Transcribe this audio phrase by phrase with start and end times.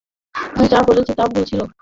[0.35, 1.59] আমি যা করেছি তা ভুল ছিল।